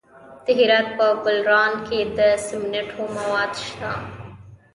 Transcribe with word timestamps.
د 0.43 0.45
هرات 0.59 0.87
په 0.97 1.05
ګلران 1.25 1.73
کې 1.87 1.99
د 2.17 2.19
سمنټو 2.45 3.03
مواد 3.15 3.51
شته. 3.65 3.91